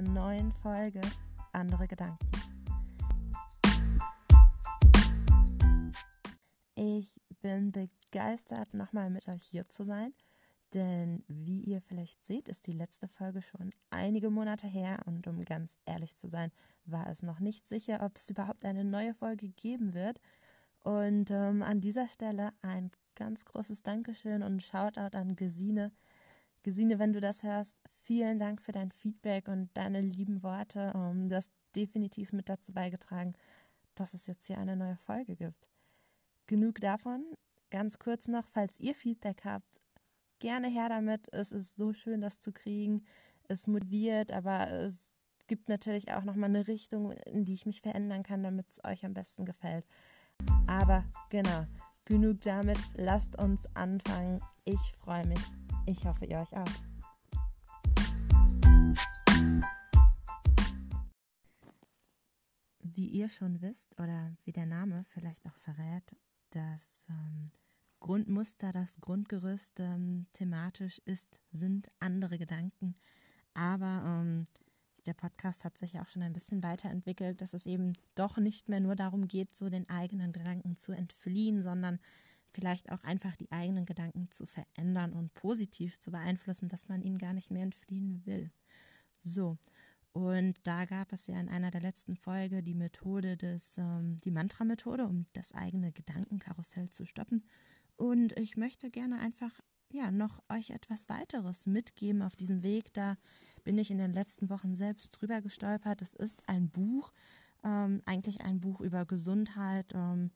einer 0.00 0.08
neuen 0.08 0.52
Folge 0.52 1.00
Andere 1.52 1.86
Gedanken. 1.86 2.26
Ich 6.74 7.20
bin 7.42 7.70
begeistert, 7.70 8.72
nochmal 8.72 9.10
mit 9.10 9.28
euch 9.28 9.42
hier 9.42 9.68
zu 9.68 9.84
sein, 9.84 10.14
denn 10.72 11.22
wie 11.28 11.60
ihr 11.60 11.82
vielleicht 11.82 12.24
seht, 12.24 12.48
ist 12.48 12.66
die 12.66 12.72
letzte 12.72 13.08
Folge 13.08 13.42
schon 13.42 13.70
einige 13.90 14.30
Monate 14.30 14.66
her 14.66 15.00
und 15.04 15.26
um 15.26 15.44
ganz 15.44 15.76
ehrlich 15.84 16.16
zu 16.16 16.28
sein, 16.28 16.50
war 16.86 17.06
es 17.08 17.22
noch 17.22 17.40
nicht 17.40 17.68
sicher, 17.68 18.00
ob 18.02 18.16
es 18.16 18.30
überhaupt 18.30 18.64
eine 18.64 18.84
neue 18.84 19.14
Folge 19.14 19.48
geben 19.48 19.92
wird. 19.92 20.18
Und 20.82 21.30
ähm, 21.30 21.62
an 21.62 21.82
dieser 21.82 22.08
Stelle 22.08 22.52
ein 22.62 22.90
ganz 23.16 23.44
großes 23.44 23.82
Dankeschön 23.82 24.42
und 24.42 24.62
Shoutout 24.62 25.14
an 25.14 25.36
Gesine. 25.36 25.92
Gesine, 26.62 26.98
wenn 26.98 27.12
du 27.12 27.20
das 27.20 27.42
hörst, 27.42 27.76
vielen 28.10 28.40
Dank 28.40 28.60
für 28.60 28.72
dein 28.72 28.90
Feedback 28.90 29.46
und 29.46 29.70
deine 29.74 30.00
lieben 30.00 30.42
Worte. 30.42 30.90
Ähm, 30.96 31.28
du 31.28 31.36
hast 31.36 31.52
definitiv 31.76 32.32
mit 32.32 32.48
dazu 32.48 32.72
beigetragen, 32.72 33.34
dass 33.94 34.14
es 34.14 34.26
jetzt 34.26 34.48
hier 34.48 34.58
eine 34.58 34.74
neue 34.74 34.96
Folge 34.96 35.36
gibt. 35.36 35.68
Genug 36.48 36.80
davon. 36.80 37.24
Ganz 37.70 38.00
kurz 38.00 38.26
noch, 38.26 38.48
falls 38.48 38.80
ihr 38.80 38.96
Feedback 38.96 39.42
habt, 39.44 39.80
gerne 40.40 40.66
her 40.66 40.88
damit. 40.88 41.32
Es 41.32 41.52
ist 41.52 41.76
so 41.76 41.92
schön, 41.92 42.20
das 42.20 42.40
zu 42.40 42.50
kriegen. 42.50 43.04
Es 43.46 43.68
motiviert, 43.68 44.32
aber 44.32 44.68
es 44.72 45.12
gibt 45.46 45.68
natürlich 45.68 46.12
auch 46.12 46.24
nochmal 46.24 46.50
eine 46.50 46.66
Richtung, 46.66 47.12
in 47.12 47.44
die 47.44 47.54
ich 47.54 47.64
mich 47.64 47.80
verändern 47.80 48.24
kann, 48.24 48.42
damit 48.42 48.70
es 48.70 48.82
euch 48.82 49.06
am 49.06 49.14
besten 49.14 49.44
gefällt. 49.44 49.86
Aber 50.66 51.04
genau, 51.28 51.64
genug 52.06 52.40
damit. 52.40 52.78
Lasst 52.96 53.38
uns 53.38 53.68
anfangen. 53.76 54.40
Ich 54.64 54.94
freue 54.98 55.28
mich. 55.28 55.38
Ich 55.86 56.04
hoffe, 56.06 56.24
ihr 56.24 56.40
euch 56.40 56.56
auch. 56.56 56.89
Wie 62.82 63.08
ihr 63.08 63.28
schon 63.28 63.60
wisst 63.62 63.98
oder 64.00 64.32
wie 64.44 64.52
der 64.52 64.66
Name 64.66 65.04
vielleicht 65.08 65.46
auch 65.46 65.56
verrät, 65.56 66.16
das 66.50 67.06
ähm, 67.08 67.50
Grundmuster, 68.00 68.72
das 68.72 69.00
Grundgerüst 69.00 69.80
ähm, 69.80 70.26
thematisch 70.32 71.00
ist, 71.04 71.38
sind 71.52 71.90
andere 71.98 72.38
Gedanken. 72.38 72.96
Aber 73.54 74.02
ähm, 74.04 74.46
der 75.06 75.14
Podcast 75.14 75.64
hat 75.64 75.78
sich 75.78 75.98
auch 76.00 76.08
schon 76.08 76.22
ein 76.22 76.32
bisschen 76.32 76.62
weiterentwickelt, 76.62 77.40
dass 77.40 77.54
es 77.54 77.66
eben 77.66 77.94
doch 78.14 78.36
nicht 78.36 78.68
mehr 78.68 78.80
nur 78.80 78.96
darum 78.96 79.28
geht, 79.28 79.54
so 79.54 79.68
den 79.68 79.88
eigenen 79.88 80.32
Gedanken 80.32 80.76
zu 80.76 80.92
entfliehen, 80.92 81.62
sondern 81.62 81.98
vielleicht 82.52 82.90
auch 82.90 83.04
einfach 83.04 83.36
die 83.36 83.50
eigenen 83.52 83.86
Gedanken 83.86 84.30
zu 84.30 84.46
verändern 84.46 85.12
und 85.12 85.32
positiv 85.34 85.98
zu 85.98 86.10
beeinflussen, 86.10 86.68
dass 86.68 86.88
man 86.88 87.02
ihnen 87.02 87.18
gar 87.18 87.32
nicht 87.32 87.50
mehr 87.50 87.62
entfliehen 87.62 88.24
will. 88.26 88.50
So, 89.22 89.58
und 90.12 90.54
da 90.64 90.86
gab 90.86 91.12
es 91.12 91.26
ja 91.26 91.38
in 91.38 91.48
einer 91.48 91.70
der 91.70 91.80
letzten 91.80 92.16
Folge 92.16 92.62
die 92.62 92.74
Methode 92.74 93.36
des, 93.36 93.78
ähm, 93.78 94.16
die 94.18 94.32
Mantra-Methode, 94.32 95.06
um 95.06 95.26
das 95.34 95.52
eigene 95.52 95.92
Gedankenkarussell 95.92 96.90
zu 96.90 97.06
stoppen. 97.06 97.44
Und 97.96 98.36
ich 98.38 98.56
möchte 98.56 98.90
gerne 98.90 99.20
einfach 99.20 99.52
ja 99.92 100.10
noch 100.10 100.42
euch 100.48 100.70
etwas 100.70 101.08
weiteres 101.08 101.66
mitgeben 101.66 102.22
auf 102.22 102.34
diesem 102.34 102.62
Weg. 102.62 102.92
Da 102.92 103.16
bin 103.62 103.78
ich 103.78 103.90
in 103.90 103.98
den 103.98 104.12
letzten 104.12 104.50
Wochen 104.50 104.74
selbst 104.74 105.10
drüber 105.10 105.42
gestolpert. 105.42 106.02
Es 106.02 106.14
ist 106.14 106.48
ein 106.48 106.70
Buch, 106.70 107.12
ähm, 107.62 108.02
eigentlich 108.04 108.40
ein 108.40 108.60
Buch 108.60 108.80
über 108.80 109.04
Gesundheit. 109.04 109.92
Ähm, 109.94 110.30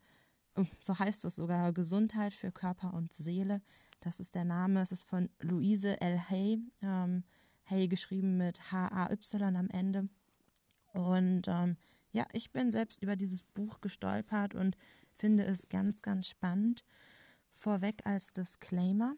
so 0.80 0.98
heißt 0.98 1.24
es 1.24 1.36
sogar, 1.36 1.72
Gesundheit 1.72 2.34
für 2.34 2.52
Körper 2.52 2.94
und 2.94 3.12
Seele. 3.12 3.62
Das 4.00 4.20
ist 4.20 4.34
der 4.34 4.44
Name. 4.44 4.82
Es 4.82 4.92
ist 4.92 5.04
von 5.04 5.30
Louise 5.40 6.00
L. 6.00 6.18
Hay. 6.28 6.58
Ähm, 6.82 7.24
Hay 7.66 7.88
geschrieben 7.88 8.36
mit 8.36 8.70
H-A-Y 8.70 9.56
am 9.56 9.70
Ende. 9.70 10.08
Und 10.92 11.48
ähm, 11.48 11.76
ja, 12.12 12.26
ich 12.32 12.52
bin 12.52 12.70
selbst 12.70 13.02
über 13.02 13.16
dieses 13.16 13.42
Buch 13.42 13.80
gestolpert 13.80 14.54
und 14.54 14.76
finde 15.14 15.44
es 15.44 15.68
ganz, 15.68 16.02
ganz 16.02 16.28
spannend. 16.28 16.84
Vorweg 17.52 18.04
als 18.04 18.32
Disclaimer. 18.32 19.16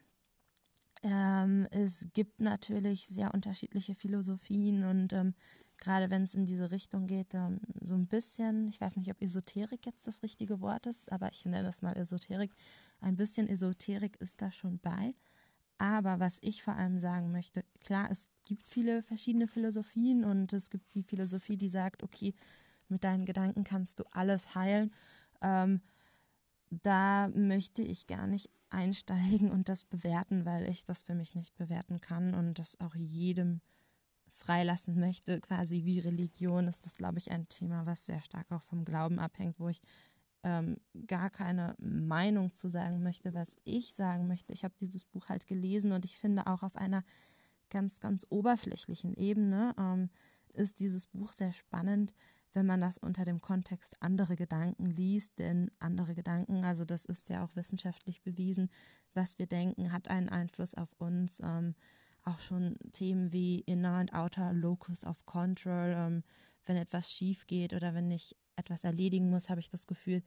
Ähm, 1.03 1.67
es 1.71 2.07
gibt 2.15 2.41
natürlich 2.41 3.07
sehr 3.07 3.35
unterschiedliche 3.35 3.95
Philosophien 3.95 4.85
und 4.85 5.13
ähm, 5.13 5.35
gerade 5.79 6.11
wenn 6.11 6.23
es 6.23 6.35
in 6.35 6.47
diese 6.47 6.71
Richtung 6.71 7.07
geht, 7.07 7.35
ähm, 7.35 7.61
so 7.81 7.95
ein 7.95 8.07
bisschen, 8.07 8.69
ich 8.69 8.81
weiß 8.81 8.97
nicht, 8.97 9.11
ob 9.11 9.21
Esoterik 9.21 9.87
jetzt 9.87 10.07
das 10.07 10.23
richtige 10.23 10.61
Wort 10.61 10.87
ist, 10.87 11.11
aber 11.13 11.31
ich 11.33 11.45
nenne 11.45 11.65
das 11.65 11.83
mal 11.83 11.97
Esoterik. 11.97 12.53
Ein 13.01 13.17
bisschen 13.17 13.49
Esoterik 13.49 14.17
ist 14.21 14.41
da 14.41 14.51
schon 14.53 14.79
bei. 14.79 15.15
Aber 15.79 16.21
was 16.21 16.39
ich 16.41 16.63
vor 16.63 16.75
allem 16.75 16.99
sagen 16.99 17.33
möchte, 17.33 17.65
klar, 17.81 18.11
es 18.11 18.29
gibt 18.45 18.63
viele 18.67 19.03
verschiedene 19.03 19.47
Philosophien 19.47 20.25
und 20.25 20.53
es 20.53 20.71
gibt 20.71 20.95
die 20.95 21.03
Philosophie, 21.03 21.57
die 21.57 21.69
sagt, 21.69 22.03
okay, 22.03 22.35
mit 22.89 23.05
deinen 23.05 23.27
Gedanken 23.27 23.65
kannst 23.65 23.99
du 23.99 24.05
alles 24.13 24.55
heilen. 24.55 24.93
Ähm, 25.43 25.83
da 26.71 27.29
möchte 27.29 27.83
ich 27.83 28.07
gar 28.07 28.27
nicht 28.27 28.51
einsteigen 28.71 29.51
und 29.51 29.69
das 29.69 29.85
bewerten, 29.85 30.45
weil 30.45 30.69
ich 30.69 30.85
das 30.85 31.03
für 31.03 31.15
mich 31.15 31.35
nicht 31.35 31.55
bewerten 31.57 32.01
kann 32.01 32.35
und 32.35 32.59
das 32.59 32.81
auch 32.81 32.95
jedem 32.95 33.61
freilassen 34.37 35.01
möchte, 35.01 35.41
quasi 35.41 35.85
wie 35.85 35.99
Religion 35.99 36.69
ist 36.69 36.85
das, 36.85 36.95
glaube 36.95 37.19
ich, 37.19 37.31
ein 37.31 37.49
Thema, 37.49 37.87
was 37.87 38.07
sehr 38.07 38.21
stark 38.21 38.53
auch 38.53 38.63
vom 38.63 38.85
Glauben 38.85 39.19
abhängt, 39.19 39.59
wo 39.59 39.69
ich 39.69 39.81
ähm, 40.45 40.77
gar 41.07 41.31
keine 41.31 41.75
Meinung 41.79 42.55
zu 42.55 42.69
sagen 42.69 43.03
möchte, 43.03 43.35
was 43.35 43.57
ich 43.65 43.95
sagen 43.95 44.29
möchte. 44.29 44.53
Ich 44.53 44.63
habe 44.63 44.75
dieses 44.79 45.07
Buch 45.07 45.29
halt 45.29 45.47
gelesen 45.47 45.93
und 45.93 46.05
ich 46.05 46.19
finde 46.19 46.47
auch 46.47 46.63
auf 46.63 46.77
einer 46.77 47.03
ganz, 47.71 47.99
ganz 47.99 48.27
oberflächlichen 48.29 49.15
Ebene 49.15 49.75
ähm, 49.79 50.11
ist 50.53 50.81
dieses 50.81 51.07
Buch 51.07 51.33
sehr 51.33 51.53
spannend, 51.53 52.15
wenn 52.53 52.67
man 52.67 52.81
das 52.81 52.99
unter 52.99 53.25
dem 53.25 53.41
Kontext 53.41 53.97
andere 54.01 54.37
Gedanken 54.37 54.87
liest, 54.87 55.39
denn 55.39 55.71
andere 55.79 56.15
Gedanken, 56.15 56.65
also 56.65 56.85
das 56.85 57.05
ist 57.07 57.29
ja 57.29 57.45
auch 57.45 57.57
wissenschaftlich 57.57 58.23
bewiesen, 58.23 58.71
was 59.15 59.39
wir 59.39 59.47
denken, 59.47 59.93
hat 59.93 60.09
einen 60.09 60.29
Einfluss 60.29 60.75
auf 60.75 60.93
uns. 60.99 61.41
Ähm, 61.43 61.75
auch 62.27 62.41
schon 62.41 62.77
Themen 62.93 63.33
wie 63.33 63.61
Inner 63.61 64.01
und 64.01 64.13
Outer 64.13 64.53
Locus 64.53 65.05
of 65.05 65.25
Control, 65.27 65.95
ähm, 65.97 66.23
wenn 66.65 66.77
etwas 66.77 67.13
schief 67.13 67.47
geht 67.47 67.73
oder 67.73 67.95
wenn 67.95 68.11
ich 68.11 68.37
etwas 68.57 68.85
erledigen 68.85 69.31
muss, 69.31 69.49
habe 69.49 69.61
ich 69.61 69.69
das 69.69 69.87
Gefühl, 69.87 70.23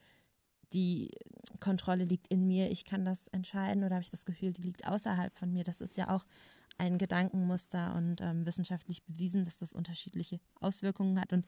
die 0.74 1.12
Kontrolle 1.60 2.06
liegt 2.06 2.28
in 2.28 2.48
mir, 2.48 2.72
ich 2.72 2.86
kann 2.86 3.04
das 3.04 3.28
entscheiden 3.28 3.84
oder 3.84 3.96
habe 3.96 4.04
ich 4.04 4.12
das 4.12 4.26
Gefühl, 4.26 4.54
die 4.54 4.62
liegt 4.62 4.88
außerhalb 4.88 5.36
von 5.38 5.52
mir. 5.52 5.64
Das 5.64 5.82
ist 5.82 5.98
ja 5.98 6.16
auch 6.16 6.26
ein 6.78 6.98
Gedankenmuster 6.98 7.94
und 7.96 8.22
ähm, 8.22 8.46
wissenschaftlich 8.46 9.04
bewiesen, 9.04 9.44
dass 9.44 9.58
das 9.58 9.74
unterschiedliche 9.74 10.40
Auswirkungen 10.62 11.20
hat. 11.20 11.34
Und 11.34 11.46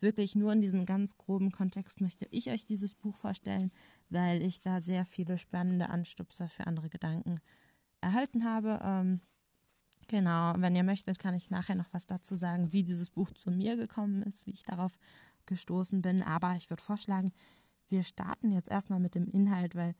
wirklich 0.00 0.34
nur 0.34 0.52
in 0.52 0.60
diesem 0.60 0.84
ganz 0.84 1.16
groben 1.16 1.52
Kontext 1.52 2.00
möchte 2.00 2.26
ich 2.30 2.50
euch 2.50 2.66
dieses 2.66 2.94
Buch 2.94 3.16
vorstellen, 3.16 3.72
weil 4.10 4.42
ich 4.42 4.60
da 4.60 4.80
sehr 4.80 5.06
viele 5.06 5.38
spannende 5.38 5.88
Anstupser 5.88 6.48
für 6.48 6.66
andere 6.66 6.90
Gedanken 6.90 7.40
erhalten 8.02 8.44
habe. 8.44 8.80
Ähm, 8.82 9.20
genau, 10.08 10.54
wenn 10.56 10.76
ihr 10.76 10.84
möchtet, 10.84 11.18
kann 11.18 11.34
ich 11.34 11.50
nachher 11.50 11.74
noch 11.74 11.92
was 11.92 12.06
dazu 12.06 12.36
sagen, 12.36 12.72
wie 12.72 12.82
dieses 12.82 13.10
Buch 13.10 13.30
zu 13.32 13.50
mir 13.50 13.76
gekommen 13.76 14.22
ist, 14.22 14.46
wie 14.46 14.52
ich 14.52 14.62
darauf 14.62 14.92
gestoßen 15.46 16.02
bin. 16.02 16.22
Aber 16.22 16.54
ich 16.56 16.70
würde 16.70 16.82
vorschlagen, 16.82 17.32
wir 17.88 18.02
starten 18.02 18.50
jetzt 18.50 18.70
erstmal 18.70 19.00
mit 19.00 19.14
dem 19.14 19.26
Inhalt, 19.26 19.74
weil 19.74 19.94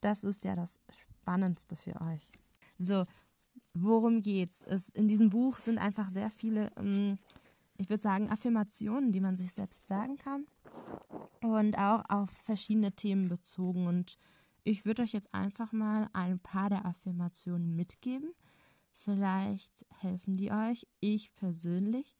das 0.00 0.24
ist 0.24 0.44
ja 0.44 0.54
das 0.54 0.80
Spannendste 1.10 1.76
für 1.76 2.00
euch. 2.00 2.32
So, 2.78 3.04
worum 3.74 4.22
geht's? 4.22 4.62
Es, 4.62 4.88
in 4.88 5.08
diesem 5.08 5.30
Buch 5.30 5.58
sind 5.58 5.78
einfach 5.78 6.08
sehr 6.08 6.30
viele, 6.30 6.70
ähm, 6.76 7.16
ich 7.76 7.88
würde 7.88 8.02
sagen, 8.02 8.30
Affirmationen, 8.30 9.12
die 9.12 9.20
man 9.20 9.36
sich 9.36 9.52
selbst 9.52 9.86
sagen 9.86 10.16
kann 10.16 10.46
und 11.42 11.76
auch 11.76 12.02
auf 12.08 12.30
verschiedene 12.30 12.92
Themen 12.92 13.28
bezogen. 13.28 13.86
Und 13.86 14.18
ich 14.64 14.84
würde 14.84 15.02
euch 15.02 15.12
jetzt 15.12 15.32
einfach 15.34 15.72
mal 15.72 16.08
ein 16.12 16.38
paar 16.38 16.70
der 16.70 16.86
Affirmationen 16.86 17.76
mitgeben. 17.76 18.32
Vielleicht 19.06 19.86
helfen 20.00 20.36
die 20.36 20.50
euch. 20.50 20.84
Ich 20.98 21.32
persönlich 21.36 22.16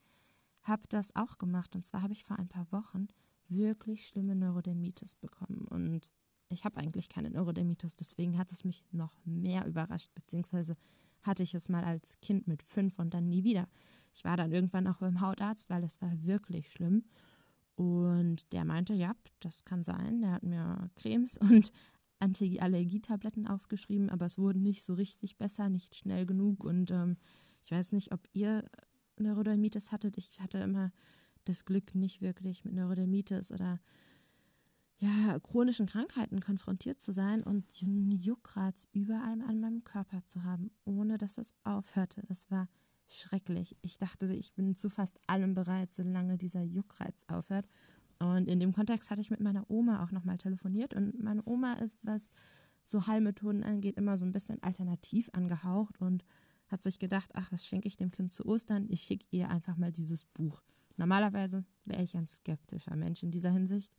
habe 0.63 0.85
das 0.89 1.17
auch 1.17 1.37
gemacht 1.37 1.75
und 1.75 1.85
zwar 1.85 2.03
habe 2.03 2.13
ich 2.13 2.23
vor 2.23 2.39
ein 2.39 2.47
paar 2.47 2.71
Wochen 2.71 3.09
wirklich 3.49 4.07
schlimme 4.07 4.37
Neurodermitis 4.37 5.17
bekommen 5.17 5.67
und 5.67 6.13
ich 6.49 6.65
habe 6.65 6.77
eigentlich 6.77 7.09
keine 7.09 7.31
Neurodermitis, 7.31 7.97
deswegen 7.97 8.39
hat 8.39 8.53
es 8.53 8.63
mich 8.63 8.85
noch 8.93 9.13
mehr 9.25 9.67
überrascht, 9.67 10.15
beziehungsweise 10.15 10.77
hatte 11.23 11.43
ich 11.43 11.57
es 11.57 11.69
mal 11.69 11.83
als 11.83 12.21
Kind 12.21 12.47
mit 12.47 12.63
fünf 12.63 13.01
und 13.01 13.15
dann 13.15 13.29
nie 13.29 13.43
wieder. 13.43 13.67
Ich 14.15 14.25
war 14.25 14.37
dann 14.37 14.53
irgendwann 14.53 14.87
auch 14.87 14.99
beim 14.99 15.21
Hautarzt, 15.21 15.69
weil 15.69 15.83
es 15.83 16.01
war 16.01 16.13
wirklich 16.23 16.71
schlimm. 16.71 17.03
Und 17.75 18.53
der 18.53 18.65
meinte, 18.65 18.95
ja, 18.95 19.13
das 19.41 19.65
kann 19.65 19.83
sein. 19.83 20.21
Der 20.21 20.31
hat 20.31 20.45
mir 20.45 20.89
Cremes 20.95 21.37
und 21.51 21.73
Anti-Allergietabletten 22.19 23.47
aufgeschrieben, 23.47 24.11
aber 24.11 24.27
es 24.27 24.39
wurde 24.39 24.59
nicht 24.59 24.85
so 24.85 24.95
richtig 24.95 25.37
besser, 25.37 25.69
nicht 25.69 25.95
schnell 25.95 26.27
genug. 26.27 26.65
Und 26.65 26.91
ähm, 26.91 27.17
ich 27.63 27.71
weiß 27.71 27.93
nicht, 27.93 28.13
ob 28.13 28.27
ihr 28.33 28.65
Neurodermitis 29.19 29.93
hattet. 29.93 30.19
Ich 30.19 30.41
hatte 30.41 30.59
immer 30.59 30.93
das 31.45 31.65
Glück, 31.65 31.95
nicht 31.95 32.21
wirklich 32.21 32.65
mit 32.65 32.75
Neurodermitis 32.75 33.53
oder 33.53 33.81
ja, 34.99 35.39
chronischen 35.41 35.87
Krankheiten 35.87 36.41
konfrontiert 36.41 37.01
zu 37.01 37.13
sein 37.13 37.43
und 37.43 37.65
diesen 37.81 38.11
Juckreiz 38.11 38.87
überall 38.93 39.43
an 39.43 39.61
meinem 39.61 39.85
Körper 39.85 40.25
zu 40.25 40.43
haben, 40.43 40.71
ohne 40.85 41.19
dass 41.19 41.37
es 41.37 41.55
aufhörte. 41.65 42.23
Es 42.29 42.51
war 42.51 42.69
schrecklich. 43.09 43.77
Ich 43.83 43.99
dachte, 43.99 44.33
ich 44.33 44.55
bin 44.55 44.77
zu 44.77 44.89
fast 44.89 45.21
allem 45.27 45.55
bereit, 45.55 45.93
solange 45.93 46.39
dieser 46.39 46.63
Juckreiz 46.63 47.25
aufhört. 47.29 47.69
Und 48.19 48.49
in 48.49 48.61
dem 48.61 48.73
Kontext 48.73 49.11
hatte 49.11 49.21
ich 49.21 49.31
mit 49.31 49.41
meiner 49.41 49.71
Oma 49.71 50.03
auch 50.03 50.11
nochmal 50.11 50.39
telefoniert. 50.39 50.95
Und 50.95 51.23
meine 51.23 51.43
Oma 51.45 51.75
ist, 51.75 52.05
was 52.05 52.31
so 52.85 53.07
Heilmethoden 53.07 53.63
angeht, 53.63 53.97
immer 53.97 54.17
so 54.17 54.25
ein 54.25 54.33
bisschen 54.33 54.63
alternativ 54.63 55.29
angehaucht 55.33 56.01
und 56.01 56.25
hat 56.69 56.83
sich 56.83 56.99
gedacht, 56.99 57.31
ach, 57.35 57.53
was 57.53 57.67
schenke 57.67 57.89
ich 57.89 57.97
dem 57.97 58.11
Kind 58.11 58.33
zu 58.33 58.47
Ostern? 58.47 58.87
Ich 58.89 59.03
schicke 59.03 59.27
ihr 59.31 59.51
einfach 59.51 59.77
mal 59.77 59.93
dieses 59.93 60.25
Buch. 60.25 60.63
Normalerweise 60.97 61.65
wäre 61.85 62.03
ich 62.03 62.17
ein 62.17 62.27
skeptischer 62.27 62.97
Mensch 62.97 63.23
in 63.23 63.31
dieser 63.31 63.51
Hinsicht. 63.51 63.93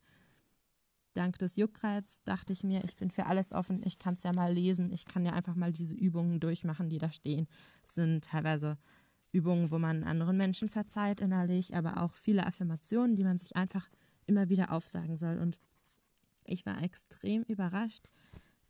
Dank 1.14 1.38
des 1.38 1.56
Juckreiz 1.56 2.20
dachte 2.24 2.52
ich 2.52 2.62
mir, 2.62 2.84
ich 2.84 2.96
bin 2.96 3.10
für 3.10 3.26
alles 3.26 3.52
offen, 3.52 3.82
ich 3.84 3.98
kann 3.98 4.14
es 4.14 4.22
ja 4.22 4.32
mal 4.32 4.52
lesen, 4.52 4.92
ich 4.92 5.04
kann 5.04 5.24
ja 5.24 5.32
einfach 5.32 5.54
mal 5.54 5.72
diese 5.72 5.94
Übungen 5.94 6.38
durchmachen, 6.38 6.88
die 6.88 6.98
da 6.98 7.10
stehen. 7.10 7.48
Das 7.82 7.94
sind 7.94 8.24
teilweise 8.24 8.78
Übungen, 9.32 9.70
wo 9.70 9.78
man 9.78 10.04
anderen 10.04 10.36
Menschen 10.36 10.68
verzeiht 10.68 11.20
innerlich, 11.20 11.74
aber 11.74 12.02
auch 12.02 12.14
viele 12.14 12.46
Affirmationen, 12.46 13.16
die 13.16 13.24
man 13.24 13.38
sich 13.38 13.56
einfach 13.56 13.88
immer 14.28 14.48
wieder 14.48 14.72
aufsagen 14.72 15.16
soll. 15.16 15.38
Und 15.38 15.58
ich 16.44 16.64
war 16.66 16.82
extrem 16.82 17.42
überrascht, 17.42 18.08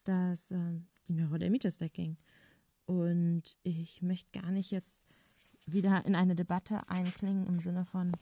dass 0.04 0.50
äh, 0.50 0.80
die 1.08 1.14
Neurodermitis 1.14 1.80
wegging. 1.80 2.16
Und 2.86 3.56
ich 3.62 4.00
möchte 4.02 4.40
gar 4.40 4.50
nicht 4.50 4.70
jetzt 4.70 5.02
wieder 5.66 6.06
in 6.06 6.14
eine 6.14 6.34
Debatte 6.34 6.88
einklingen 6.88 7.46
im 7.46 7.60
Sinne 7.60 7.84
von, 7.84 8.12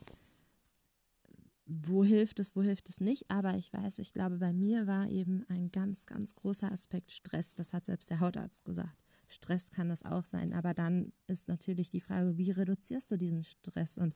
wo 1.65 2.03
hilft 2.03 2.39
es, 2.39 2.55
wo 2.55 2.61
hilft 2.61 2.89
es 2.89 2.99
nicht. 2.99 3.29
Aber 3.29 3.55
ich 3.55 3.71
weiß, 3.71 3.99
ich 3.99 4.13
glaube, 4.13 4.37
bei 4.37 4.53
mir 4.53 4.87
war 4.87 5.09
eben 5.09 5.45
ein 5.49 5.71
ganz, 5.71 6.05
ganz 6.05 6.35
großer 6.35 6.71
Aspekt 6.71 7.11
Stress. 7.11 7.55
Das 7.55 7.73
hat 7.73 7.85
selbst 7.85 8.09
der 8.09 8.19
Hautarzt 8.19 8.65
gesagt. 8.65 8.97
Stress 9.27 9.71
kann 9.71 9.89
das 9.89 10.03
auch 10.03 10.25
sein. 10.25 10.53
Aber 10.53 10.73
dann 10.73 11.11
ist 11.27 11.47
natürlich 11.47 11.89
die 11.89 12.01
Frage, 12.01 12.37
wie 12.37 12.51
reduzierst 12.51 13.11
du 13.11 13.17
diesen 13.17 13.43
Stress? 13.43 13.97
Und 13.97 14.15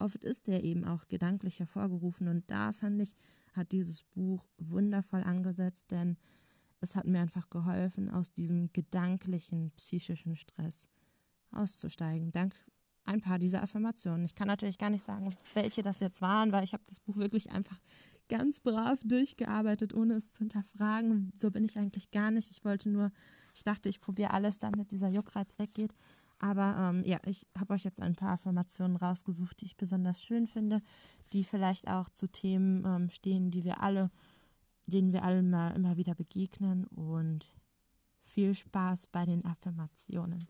oft 0.00 0.24
ist 0.24 0.46
der 0.46 0.64
eben 0.64 0.84
auch 0.84 1.08
gedanklich 1.08 1.58
hervorgerufen. 1.58 2.28
Und 2.28 2.50
da 2.50 2.72
fand 2.72 3.00
ich, 3.00 3.12
hat 3.52 3.72
dieses 3.72 4.02
Buch 4.04 4.46
wundervoll 4.58 5.22
angesetzt, 5.22 5.90
denn 5.90 6.16
es 6.80 6.96
hat 6.96 7.06
mir 7.06 7.20
einfach 7.20 7.50
geholfen, 7.50 8.10
aus 8.10 8.32
diesem 8.32 8.72
gedanklichen, 8.72 9.70
psychischen 9.76 10.36
Stress 10.36 10.88
auszusteigen. 11.50 12.32
Dank 12.32 12.54
ein 13.04 13.20
paar 13.20 13.38
dieser 13.38 13.62
Affirmationen. 13.62 14.24
Ich 14.24 14.34
kann 14.34 14.48
natürlich 14.48 14.78
gar 14.78 14.90
nicht 14.90 15.04
sagen, 15.04 15.36
welche 15.54 15.82
das 15.82 16.00
jetzt 16.00 16.22
waren, 16.22 16.52
weil 16.52 16.64
ich 16.64 16.72
habe 16.72 16.84
das 16.86 17.00
Buch 17.00 17.16
wirklich 17.16 17.50
einfach 17.50 17.80
ganz 18.28 18.60
brav 18.60 19.00
durchgearbeitet, 19.04 19.92
ohne 19.92 20.14
es 20.14 20.30
zu 20.30 20.38
hinterfragen. 20.40 21.32
So 21.34 21.50
bin 21.50 21.64
ich 21.64 21.76
eigentlich 21.76 22.10
gar 22.12 22.30
nicht. 22.30 22.50
Ich 22.50 22.64
wollte 22.64 22.88
nur, 22.88 23.10
ich 23.54 23.64
dachte, 23.64 23.88
ich 23.88 24.00
probiere 24.00 24.32
alles, 24.32 24.58
damit 24.58 24.92
dieser 24.92 25.08
Juckreiz 25.08 25.58
weggeht. 25.58 25.92
Aber 26.40 26.74
ähm, 26.76 27.04
ja, 27.04 27.18
ich 27.26 27.46
habe 27.56 27.74
euch 27.74 27.84
jetzt 27.84 28.00
ein 28.00 28.16
paar 28.16 28.32
Affirmationen 28.32 28.96
rausgesucht, 28.96 29.60
die 29.60 29.66
ich 29.66 29.76
besonders 29.76 30.22
schön 30.22 30.46
finde, 30.46 30.82
die 31.32 31.44
vielleicht 31.44 31.88
auch 31.88 32.08
zu 32.08 32.26
Themen 32.26 32.84
ähm, 32.84 33.08
stehen, 33.08 33.50
die 33.50 33.64
wir 33.64 33.82
alle 33.82 34.10
denen 34.90 35.12
wir 35.12 35.22
alle 35.22 35.42
mal 35.42 35.70
immer 35.74 35.96
wieder 35.96 36.14
begegnen 36.14 36.86
und 36.88 37.46
viel 38.20 38.54
Spaß 38.54 39.06
bei 39.06 39.24
den 39.24 39.44
Affirmationen. 39.44 40.46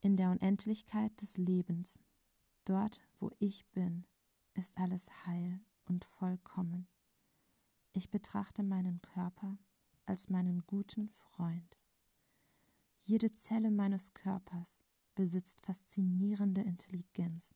In 0.00 0.16
der 0.16 0.30
Unendlichkeit 0.30 1.20
des 1.20 1.36
Lebens, 1.36 2.00
dort 2.64 3.00
wo 3.18 3.30
ich 3.38 3.66
bin, 3.70 4.06
ist 4.54 4.78
alles 4.78 5.08
heil 5.26 5.60
und 5.84 6.04
vollkommen. 6.04 6.88
Ich 7.92 8.10
betrachte 8.10 8.62
meinen 8.62 9.00
Körper 9.02 9.58
als 10.06 10.28
meinen 10.28 10.64
guten 10.66 11.08
Freund. 11.08 11.76
Jede 13.04 13.32
Zelle 13.32 13.70
meines 13.70 14.14
Körpers 14.14 14.80
besitzt 15.14 15.60
faszinierende 15.60 16.62
Intelligenz 16.62 17.54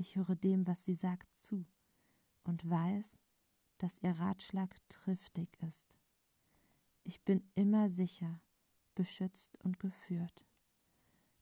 ich 0.00 0.16
höre 0.16 0.34
dem, 0.34 0.66
was 0.66 0.82
sie 0.86 0.94
sagt, 0.94 1.28
zu 1.42 1.66
und 2.44 2.68
weiß, 2.68 3.18
dass 3.76 4.02
ihr 4.02 4.12
Ratschlag 4.12 4.74
triftig 4.88 5.62
ist. 5.62 5.94
Ich 7.04 7.22
bin 7.22 7.44
immer 7.54 7.90
sicher, 7.90 8.40
beschützt 8.94 9.58
und 9.62 9.78
geführt. 9.78 10.42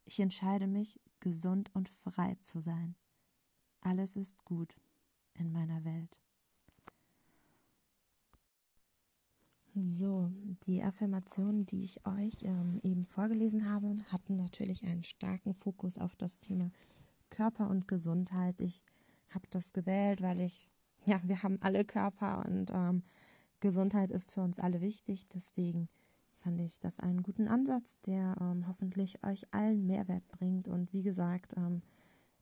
Ich 0.04 0.18
entscheide 0.18 0.66
mich, 0.66 1.00
gesund 1.20 1.70
und 1.72 1.88
frei 1.88 2.36
zu 2.42 2.60
sein. 2.60 2.96
Alles 3.80 4.16
ist 4.16 4.44
gut 4.44 4.74
in 5.34 5.52
meiner 5.52 5.84
Welt. 5.84 6.18
So, 9.80 10.32
die 10.64 10.82
Affirmationen, 10.82 11.64
die 11.64 11.84
ich 11.84 12.04
euch 12.04 12.34
ähm, 12.42 12.80
eben 12.82 13.04
vorgelesen 13.04 13.70
habe, 13.70 13.94
hatten 14.10 14.34
natürlich 14.34 14.82
einen 14.82 15.04
starken 15.04 15.54
Fokus 15.54 15.98
auf 15.98 16.16
das 16.16 16.40
Thema 16.40 16.72
Körper 17.30 17.70
und 17.70 17.86
Gesundheit. 17.86 18.60
Ich 18.60 18.82
habe 19.28 19.46
das 19.50 19.72
gewählt, 19.72 20.20
weil 20.20 20.40
ich, 20.40 20.68
ja, 21.06 21.20
wir 21.22 21.44
haben 21.44 21.58
alle 21.60 21.84
Körper 21.84 22.44
und 22.44 22.72
ähm, 22.74 23.04
Gesundheit 23.60 24.10
ist 24.10 24.32
für 24.32 24.40
uns 24.40 24.58
alle 24.58 24.80
wichtig. 24.80 25.28
Deswegen 25.28 25.88
fand 26.38 26.60
ich 26.60 26.80
das 26.80 26.98
einen 26.98 27.22
guten 27.22 27.46
Ansatz, 27.46 28.00
der 28.00 28.34
ähm, 28.40 28.66
hoffentlich 28.66 29.24
euch 29.24 29.46
allen 29.54 29.86
Mehrwert 29.86 30.26
bringt. 30.26 30.66
Und 30.66 30.92
wie 30.92 31.04
gesagt, 31.04 31.54
ähm, 31.56 31.82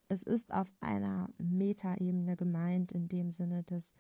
es 0.08 0.22
ist 0.22 0.54
auf 0.54 0.72
einer 0.80 1.28
Metaebene 1.36 2.34
gemeint, 2.34 2.92
in 2.92 3.08
dem 3.08 3.30
Sinne, 3.30 3.62
dass 3.64 3.92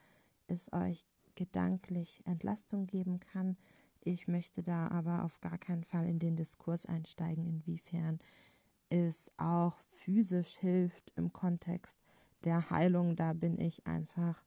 es 0.46 0.72
euch 0.72 1.04
gedanklich 1.36 2.22
Entlastung 2.26 2.86
geben 2.86 3.20
kann. 3.20 3.56
Ich 4.00 4.28
möchte 4.28 4.62
da 4.62 4.88
aber 4.88 5.24
auf 5.24 5.40
gar 5.40 5.58
keinen 5.58 5.84
Fall 5.84 6.06
in 6.06 6.18
den 6.18 6.36
Diskurs 6.36 6.86
einsteigen, 6.86 7.46
inwiefern 7.46 8.18
es 8.88 9.32
auch 9.36 9.76
physisch 9.90 10.56
hilft 10.58 11.12
im 11.16 11.32
Kontext 11.32 11.98
der 12.44 12.70
Heilung, 12.70 13.16
da 13.16 13.32
bin 13.32 13.58
ich 13.58 13.86
einfach 13.86 14.42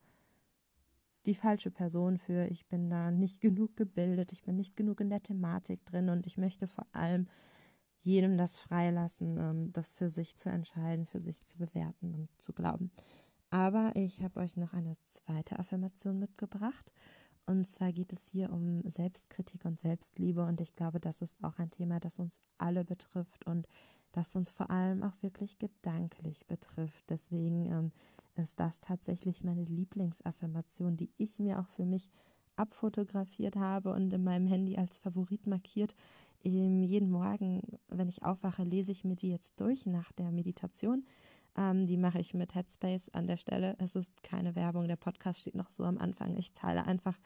die 1.25 1.35
falsche 1.35 1.71
Person 1.71 2.17
für. 2.17 2.47
Ich 2.47 2.65
bin 2.67 2.89
da 2.89 3.11
nicht 3.11 3.41
genug 3.41 3.75
gebildet, 3.75 4.31
ich 4.31 4.43
bin 4.43 4.55
nicht 4.55 4.75
genug 4.75 5.01
in 5.01 5.09
der 5.09 5.21
Thematik 5.21 5.85
drin 5.85 6.09
und 6.09 6.25
ich 6.25 6.37
möchte 6.37 6.67
vor 6.67 6.87
allem 6.93 7.27
jedem 8.01 8.37
das 8.37 8.57
freilassen, 8.57 9.37
ähm, 9.37 9.73
das 9.73 9.93
für 9.93 10.09
sich 10.09 10.37
zu 10.37 10.49
entscheiden, 10.49 11.05
für 11.05 11.21
sich 11.21 11.43
zu 11.43 11.57
bewerten 11.57 12.15
und 12.15 12.29
zu 12.37 12.53
glauben. 12.53 12.91
Aber 13.49 13.91
ich 13.95 14.21
habe 14.23 14.39
euch 14.39 14.57
noch 14.57 14.73
eine 14.73 14.95
zweite 15.05 15.57
Affirmation 15.57 16.19
mitgebracht. 16.19 16.91
Und 17.45 17.67
zwar 17.67 17.91
geht 17.91 18.13
es 18.13 18.27
hier 18.27 18.51
um 18.51 18.87
Selbstkritik 18.87 19.65
und 19.65 19.79
Selbstliebe. 19.79 20.43
Und 20.43 20.61
ich 20.61 20.75
glaube, 20.75 20.99
das 20.99 21.21
ist 21.21 21.35
auch 21.43 21.57
ein 21.57 21.71
Thema, 21.71 21.99
das 21.99 22.19
uns 22.19 22.39
alle 22.59 22.85
betrifft 22.85 23.47
und 23.47 23.67
das 24.11 24.35
uns 24.35 24.49
vor 24.49 24.69
allem 24.69 25.03
auch 25.03 25.21
wirklich 25.21 25.57
gedanklich 25.57 26.45
betrifft. 26.45 27.09
Deswegen 27.09 27.65
ähm, 27.65 27.91
ist 28.35 28.59
das 28.59 28.79
tatsächlich 28.79 29.43
meine 29.43 29.63
Lieblingsaffirmation, 29.63 30.97
die 30.97 31.11
ich 31.17 31.39
mir 31.39 31.59
auch 31.59 31.67
für 31.69 31.85
mich 31.85 32.09
abfotografiert 32.55 33.55
habe 33.55 33.93
und 33.93 34.13
in 34.13 34.23
meinem 34.23 34.47
Handy 34.47 34.77
als 34.77 34.99
Favorit 34.99 35.47
markiert. 35.47 35.95
Ähm, 36.43 36.83
jeden 36.83 37.09
Morgen, 37.09 37.61
wenn 37.87 38.09
ich 38.09 38.23
aufwache, 38.23 38.63
lese 38.63 38.91
ich 38.91 39.03
mir 39.03 39.15
die 39.15 39.29
jetzt 39.29 39.59
durch 39.59 39.85
nach 39.85 40.11
der 40.11 40.31
Meditation. 40.31 41.05
Ähm, 41.59 41.85
die 41.85 41.97
mache 41.97 42.19
ich 42.19 42.33
mit 42.33 42.55
Headspace 42.55 43.09
an 43.09 43.27
der 43.27 43.35
Stelle. 43.35 43.75
Es 43.79 43.95
ist 43.95 44.23
keine 44.23 44.55
Werbung, 44.55 44.87
der 44.87 44.95
Podcast 44.95 45.41
steht 45.41 45.55
noch 45.55 45.69
so 45.71 45.83
am 45.83 45.97
Anfang. 45.97 46.37
Ich 46.37 46.53
teile 46.53 46.85
einfach 46.85 47.19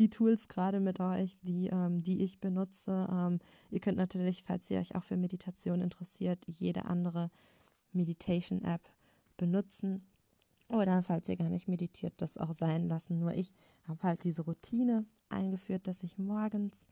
die 0.00 0.10
Tools 0.10 0.48
gerade 0.48 0.80
mit 0.80 0.98
euch, 0.98 1.38
die, 1.42 1.68
ähm, 1.68 2.02
die 2.02 2.22
ich 2.22 2.40
benutze. 2.40 3.08
Ähm, 3.10 3.38
ihr 3.70 3.78
könnt 3.78 3.96
natürlich, 3.96 4.42
falls 4.42 4.68
ihr 4.70 4.80
euch 4.80 4.96
auch 4.96 5.04
für 5.04 5.16
Meditation 5.16 5.80
interessiert, 5.80 6.44
jede 6.48 6.86
andere 6.86 7.30
Meditation-App 7.92 8.82
benutzen. 9.36 10.04
Oder 10.68 11.00
falls 11.04 11.28
ihr 11.28 11.36
gar 11.36 11.48
nicht 11.48 11.68
meditiert, 11.68 12.14
das 12.16 12.38
auch 12.38 12.52
sein 12.52 12.88
lassen. 12.88 13.20
Nur 13.20 13.34
ich 13.34 13.52
habe 13.86 14.02
halt 14.02 14.24
diese 14.24 14.42
Routine 14.42 15.06
eingeführt, 15.28 15.86
dass 15.86 16.02
ich 16.02 16.18
morgens 16.18 16.86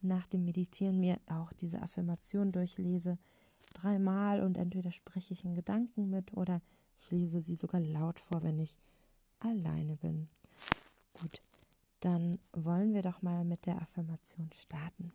nach 0.00 0.26
dem 0.26 0.44
Meditieren 0.44 0.98
mir 0.98 1.20
auch 1.26 1.52
diese 1.52 1.80
Affirmation 1.80 2.50
durchlese. 2.50 3.18
Dreimal 3.74 4.42
und 4.42 4.56
entweder 4.56 4.92
spreche 4.92 5.34
ich 5.34 5.44
in 5.44 5.54
Gedanken 5.54 6.10
mit 6.10 6.34
oder 6.34 6.60
ich 6.98 7.10
lese 7.10 7.40
sie 7.40 7.56
sogar 7.56 7.80
laut 7.80 8.20
vor, 8.20 8.42
wenn 8.42 8.58
ich 8.58 8.78
alleine 9.40 9.96
bin. 9.96 10.28
Gut, 11.14 11.42
dann 12.00 12.38
wollen 12.52 12.94
wir 12.94 13.02
doch 13.02 13.22
mal 13.22 13.44
mit 13.44 13.66
der 13.66 13.80
Affirmation 13.80 14.50
starten. 14.52 15.12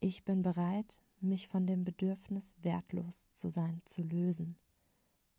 Ich 0.00 0.24
bin 0.24 0.42
bereit, 0.42 0.98
mich 1.20 1.48
von 1.48 1.66
dem 1.66 1.84
Bedürfnis 1.84 2.54
wertlos 2.62 3.28
zu 3.34 3.50
sein 3.50 3.82
zu 3.84 4.02
lösen. 4.02 4.56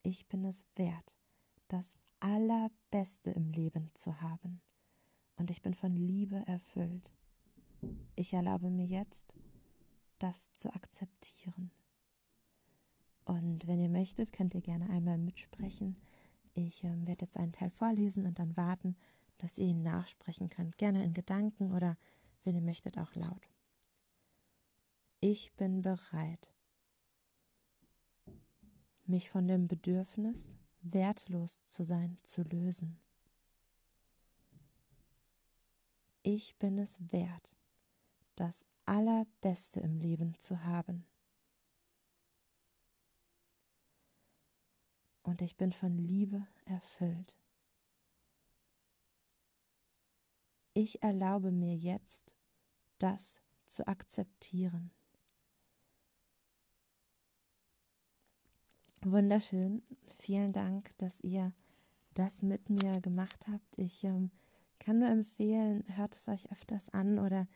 Ich 0.04 0.28
bin 0.28 0.46
es 0.46 0.66
wert, 0.76 1.16
das 1.68 1.98
Allerbeste 2.20 3.32
im 3.32 3.50
Leben 3.50 3.90
zu 3.94 4.22
haben. 4.22 4.62
Und 5.38 5.50
ich 5.50 5.62
bin 5.62 5.74
von 5.74 5.96
Liebe 5.96 6.44
erfüllt. 6.46 7.12
Ich 8.16 8.34
erlaube 8.34 8.70
mir 8.70 8.86
jetzt, 8.86 9.34
das 10.22 10.54
zu 10.56 10.74
akzeptieren. 10.74 11.72
Und 13.26 13.68
wenn 13.68 13.80
ihr 13.80 13.90
möchtet, 13.90 14.34
könnt 14.34 14.56
ihr 14.56 14.62
gerne 14.62 14.90
einmal 14.90 15.18
mitsprechen 15.18 15.96
ich 16.54 16.84
ähm, 16.84 17.08
werde 17.08 17.26
jetzt 17.26 17.38
einen 17.38 17.54
Teil 17.54 17.70
vorlesen 17.70 18.26
und 18.26 18.40
dann 18.40 18.56
warten, 18.58 18.96
dass 19.38 19.58
ihr 19.58 19.68
ihn 19.68 19.84
nachsprechen 19.84 20.50
könnt. 20.50 20.78
Gerne 20.78 21.04
in 21.04 21.14
Gedanken 21.14 21.74
oder 21.74 21.98
wenn 22.44 22.56
ihr 22.56 22.62
möchtet, 22.62 22.98
auch 22.98 23.16
laut. 23.16 23.50
Ich 25.20 25.54
bin 25.54 25.82
bereit, 25.82 26.50
mich 29.06 29.30
von 29.30 29.48
dem 29.48 29.68
Bedürfnis, 29.68 30.54
wertlos 30.82 31.66
zu 31.68 31.86
sein, 31.86 32.18
zu 32.24 32.42
lösen. 32.44 33.00
Ich 36.24 36.58
bin 36.58 36.78
es 36.78 37.00
wert, 37.12 37.56
das 38.36 38.66
Allerbeste 38.86 39.80
im 39.80 39.98
Leben 39.98 40.38
zu 40.38 40.64
haben. 40.64 41.06
Und 45.24 45.42
ich 45.42 45.56
bin 45.56 45.72
von 45.72 45.98
Liebe 45.98 46.48
erfüllt. 46.66 47.38
Ich 50.74 51.04
erlaube 51.04 51.52
mir 51.52 51.76
jetzt, 51.76 52.36
das 52.98 53.42
zu 53.68 53.88
akzeptieren. 53.88 54.92
Wunderschön. 59.04 59.82
Vielen 60.20 60.54
Dank, 60.54 60.96
dass 61.00 61.22
ihr 61.22 61.54
das 62.14 62.44
mit 62.44 62.70
mir 62.70 63.02
gemacht 63.02 63.48
habt. 63.48 63.78
Ich 63.78 64.04
ähm, 64.04 64.32
kann 64.80 65.00
nur 65.00 65.10
empfehlen, 65.10 65.84
hört 65.96 66.16
es 66.16 66.28
euch 66.28 66.52
öfters 66.52 66.90
an 66.90 67.20
oder 67.20 67.48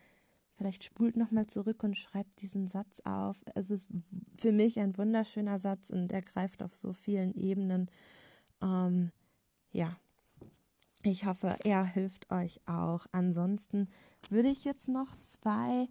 vielleicht 0.56 0.84
spult 0.84 1.16
nochmal 1.16 1.46
zurück 1.46 1.82
und 1.84 1.96
schreibt 1.96 2.40
diesen 2.40 2.66
Satz 2.66 3.00
auf. 3.04 3.36
Es 3.54 3.70
ist 3.70 3.90
für 4.38 4.52
mich 4.52 4.78
ein 4.80 4.96
wunderschöner 4.96 5.58
Satz 5.58 5.90
und 5.90 6.12
er 6.12 6.22
greift 6.22 6.62
auf 6.62 6.74
so 6.74 6.92
vielen 6.92 7.34
Ebenen. 7.34 7.90
Ähm, 8.62 9.12
ja, 9.72 9.96
ich 11.02 11.24
hoffe, 11.26 11.56
er 11.64 11.84
hilft 11.84 12.30
euch 12.30 12.60
auch. 12.66 13.06
Ansonsten 13.12 13.88
würde 14.30 14.48
ich 14.48 14.64
jetzt 14.64 14.88
noch 14.88 15.14
zwei 15.22 15.88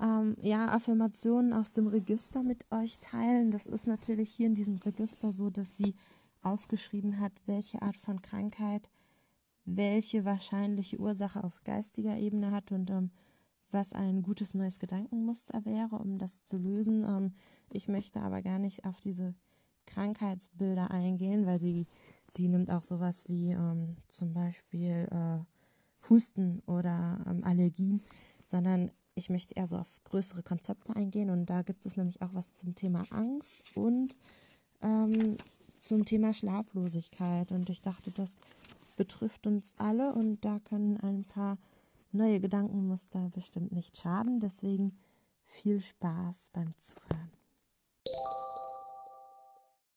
ähm, 0.00 0.36
ja, 0.42 0.68
Affirmationen 0.68 1.52
aus 1.52 1.72
dem 1.72 1.86
Register 1.86 2.42
mit 2.42 2.64
euch 2.70 2.98
teilen. 2.98 3.50
Das 3.50 3.66
ist 3.66 3.86
natürlich 3.86 4.30
hier 4.30 4.48
in 4.48 4.54
diesem 4.54 4.76
Register 4.76 5.32
so, 5.32 5.50
dass 5.50 5.76
sie 5.76 5.94
aufgeschrieben 6.42 7.20
hat, 7.20 7.32
welche 7.46 7.80
Art 7.82 7.96
von 7.96 8.20
Krankheit 8.20 8.90
welche 9.64 10.24
wahrscheinliche 10.24 10.98
Ursache 10.98 11.42
auf 11.44 11.62
geistiger 11.64 12.16
Ebene 12.16 12.50
hat 12.50 12.72
und 12.72 12.90
ähm, 12.90 13.10
was 13.72 13.92
ein 13.92 14.22
gutes 14.22 14.54
neues 14.54 14.78
Gedankenmuster 14.78 15.64
wäre, 15.64 15.96
um 15.96 16.18
das 16.18 16.44
zu 16.44 16.56
lösen. 16.56 17.04
Ähm, 17.04 17.34
ich 17.70 17.88
möchte 17.88 18.20
aber 18.20 18.42
gar 18.42 18.58
nicht 18.58 18.84
auf 18.84 19.00
diese 19.00 19.34
Krankheitsbilder 19.86 20.90
eingehen, 20.90 21.46
weil 21.46 21.58
sie, 21.58 21.86
sie 22.28 22.48
nimmt 22.48 22.70
auch 22.70 22.84
sowas 22.84 23.24
wie 23.26 23.50
ähm, 23.50 23.96
zum 24.08 24.32
Beispiel 24.32 25.08
äh, 25.10 26.08
Husten 26.08 26.60
oder 26.66 27.24
ähm, 27.26 27.44
Allergien, 27.44 28.02
sondern 28.44 28.90
ich 29.14 29.28
möchte 29.28 29.54
eher 29.54 29.66
so 29.66 29.76
auf 29.76 30.00
größere 30.04 30.42
Konzepte 30.42 30.96
eingehen 30.96 31.30
und 31.30 31.46
da 31.46 31.62
gibt 31.62 31.84
es 31.86 31.96
nämlich 31.96 32.22
auch 32.22 32.32
was 32.32 32.52
zum 32.54 32.74
Thema 32.74 33.04
Angst 33.10 33.76
und 33.76 34.16
ähm, 34.82 35.36
zum 35.78 36.04
Thema 36.04 36.32
Schlaflosigkeit. 36.32 37.52
Und 37.52 37.68
ich 37.68 37.82
dachte, 37.82 38.10
das 38.10 38.38
betrifft 38.96 39.46
uns 39.46 39.72
alle 39.76 40.14
und 40.14 40.44
da 40.44 40.60
können 40.60 40.96
ein 40.98 41.24
paar 41.24 41.58
neue 42.12 42.40
Gedankenmuster 42.40 43.30
bestimmt 43.30 43.72
nicht 43.72 43.96
schaden. 43.96 44.40
Deswegen 44.40 44.98
viel 45.44 45.80
Spaß 45.80 46.50
beim 46.52 46.74
Zuhören. 46.78 47.30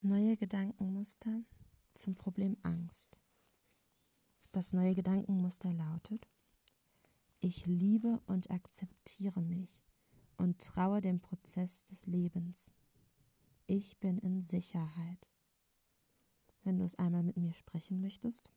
Neue 0.01 0.37
Gedankenmuster 0.37 1.41
zum 1.95 2.15
Problem 2.15 2.57
Angst. 2.63 3.17
Das 4.51 4.71
neue 4.71 4.95
Gedankenmuster 4.95 5.73
lautet, 5.73 6.27
ich 7.41 7.65
liebe 7.65 8.21
und 8.27 8.49
akzeptiere 8.51 9.41
mich 9.41 9.83
und 10.37 10.59
traue 10.59 11.01
dem 11.01 11.19
Prozess 11.19 11.83
des 11.85 12.05
Lebens. 12.05 12.71
Ich 13.67 13.99
bin 13.99 14.17
in 14.19 14.41
Sicherheit. 14.41 15.27
Wenn 16.63 16.77
du 16.79 16.85
es 16.85 16.95
einmal 16.95 17.23
mit 17.23 17.37
mir 17.37 17.53
sprechen 17.53 18.01
möchtest. 18.01 18.49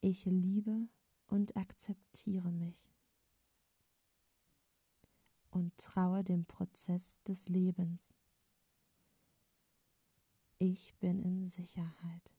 Ich 0.00 0.24
liebe 0.24 0.88
und 1.28 1.56
akzeptiere 1.56 2.50
mich 2.50 2.92
und 5.50 5.76
traue 5.78 6.22
dem 6.22 6.44
Prozess 6.44 7.22
des 7.22 7.48
Lebens. 7.48 8.12
Ich 10.58 10.94
bin 10.96 11.22
in 11.22 11.48
Sicherheit. 11.48 12.30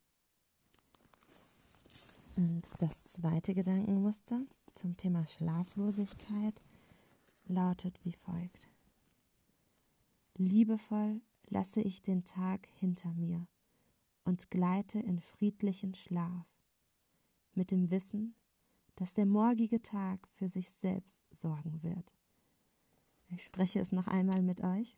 Und 2.35 2.69
das 2.79 3.03
zweite 3.03 3.55
Gedankenmuster 3.55 4.41
zum 4.75 4.95
Thema 4.97 5.27
Schlaflosigkeit 5.27 6.61
lautet 7.45 8.03
wie 8.05 8.13
folgt. 8.13 8.69
Liebevoll 10.35 11.21
lasse 11.47 11.81
ich 11.81 12.03
den 12.03 12.23
Tag 12.23 12.67
hinter 12.67 13.11
mir 13.13 13.47
und 14.23 14.51
gleite 14.51 14.99
in 14.99 15.19
friedlichen 15.19 15.95
Schlaf, 15.95 16.45
mit 17.55 17.71
dem 17.71 17.89
Wissen, 17.89 18.35
dass 18.97 19.13
der 19.13 19.27
morgige 19.27 19.81
Tag 19.81 20.27
für 20.35 20.49
sich 20.49 20.69
selbst 20.71 21.27
sorgen 21.31 21.81
wird. 21.83 22.11
Ich 23.29 23.43
spreche 23.43 23.79
es 23.79 23.91
noch 23.91 24.07
einmal 24.07 24.41
mit 24.41 24.61
euch. 24.61 24.97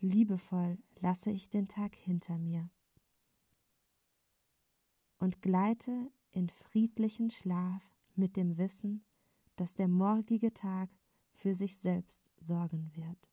Liebevoll 0.00 0.78
lasse 1.00 1.30
ich 1.30 1.50
den 1.50 1.66
Tag 1.66 1.96
hinter 1.96 2.38
mir 2.38 2.70
und 5.18 5.42
gleite 5.42 6.12
in 6.30 6.48
friedlichen 6.50 7.30
Schlaf 7.30 7.82
mit 8.14 8.36
dem 8.36 8.56
Wissen, 8.58 9.04
dass 9.56 9.74
der 9.74 9.88
morgige 9.88 10.54
Tag 10.54 10.88
für 11.32 11.56
sich 11.56 11.78
selbst 11.78 12.30
sorgen 12.40 12.92
wird. 12.94 13.28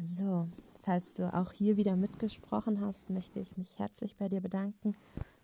So, 0.00 0.48
falls 0.88 1.12
du 1.12 1.30
auch 1.34 1.52
hier 1.52 1.76
wieder 1.76 1.96
mitgesprochen 1.96 2.80
hast, 2.80 3.10
möchte 3.10 3.40
ich 3.40 3.58
mich 3.58 3.78
herzlich 3.78 4.16
bei 4.16 4.30
dir 4.30 4.40
bedanken. 4.40 4.96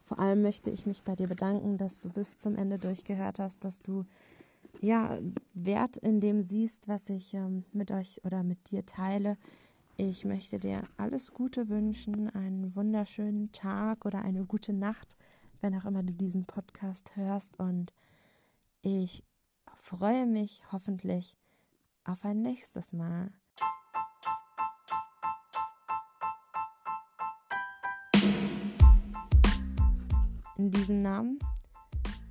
Vor 0.06 0.18
allem 0.18 0.40
möchte 0.40 0.70
ich 0.70 0.86
mich 0.86 1.02
bei 1.02 1.16
dir 1.16 1.26
bedanken, 1.26 1.76
dass 1.76 2.00
du 2.00 2.08
bis 2.08 2.38
zum 2.38 2.56
Ende 2.56 2.78
durchgehört 2.78 3.38
hast, 3.38 3.62
dass 3.62 3.82
du 3.82 4.06
ja 4.80 5.18
Wert 5.52 5.98
in 5.98 6.20
dem 6.20 6.42
siehst, 6.42 6.88
was 6.88 7.10
ich 7.10 7.34
ähm, 7.34 7.66
mit 7.74 7.90
euch 7.90 8.24
oder 8.24 8.42
mit 8.42 8.70
dir 8.70 8.86
teile. 8.86 9.36
Ich 9.98 10.24
möchte 10.24 10.58
dir 10.58 10.84
alles 10.96 11.34
Gute 11.34 11.68
wünschen, 11.68 12.30
einen 12.30 12.74
wunderschönen 12.74 13.52
Tag 13.52 14.06
oder 14.06 14.22
eine 14.22 14.46
gute 14.46 14.72
Nacht, 14.72 15.14
wenn 15.60 15.74
auch 15.74 15.84
immer 15.84 16.02
du 16.02 16.14
diesen 16.14 16.46
Podcast 16.46 17.16
hörst. 17.16 17.58
Und 17.58 17.92
ich 18.80 19.22
freue 19.76 20.24
mich 20.24 20.62
hoffentlich 20.72 21.36
auf 22.02 22.24
ein 22.24 22.40
nächstes 22.40 22.94
Mal. 22.94 23.30
In 30.56 30.70
diesem 30.70 30.98
Namen 30.98 31.38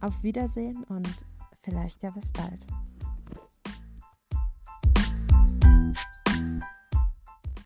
auf 0.01 0.13
Wiedersehen 0.23 0.83
und 0.85 1.07
vielleicht 1.61 2.01
ja 2.03 2.09
bis 2.11 2.31
bald. 2.31 2.65